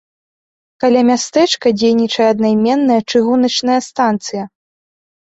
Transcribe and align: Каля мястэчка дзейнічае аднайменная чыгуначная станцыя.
Каля 0.83 1.01
мястэчка 1.09 1.67
дзейнічае 1.81 2.27
аднайменная 2.33 2.97
чыгуначная 3.11 3.77
станцыя. 3.89 4.43